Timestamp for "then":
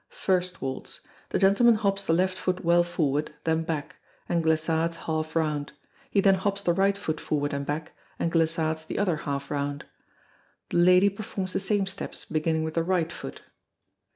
3.43-3.63, 6.21-6.33